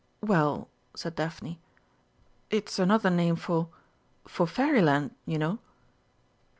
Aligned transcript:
"Well," 0.21 0.67
said 0.95 1.13
Daphne, 1.13 1.59
"it's 2.49 2.79
another 2.79 3.11
name 3.11 3.35
for 3.35 3.69
for 4.27 4.47
Fairyland, 4.47 5.13
you 5.27 5.37
know." 5.37 5.59